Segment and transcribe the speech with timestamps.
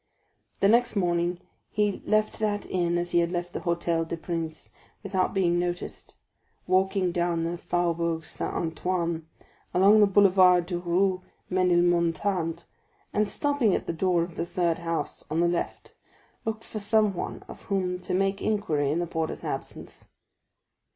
[0.61, 4.71] The next morning he left that inn as he had left the Hôtel des Princes,
[5.03, 6.15] without being noticed,
[6.65, 9.27] walked down the Faubourg Saint Antoine,
[9.75, 12.63] along the boulevard to Rue Ménilmontant,
[13.13, 15.93] and stopping at the door of the third house on the left
[16.45, 20.05] looked for someone of whom to make inquiry in the porter's absence.